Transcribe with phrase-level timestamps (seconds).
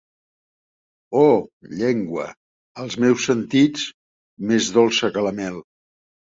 [1.23, 1.35] Oh
[1.81, 2.25] llengua,
[2.85, 3.87] als meus sentits,
[4.55, 5.65] més dolça que la mel!